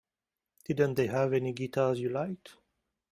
[0.65, 2.57] Didn't they have any guitars you liked?